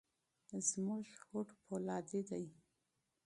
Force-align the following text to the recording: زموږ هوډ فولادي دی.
زموږ 0.69 1.05
هوډ 1.25 1.47
فولادي 1.61 2.21
دی. 2.29 2.45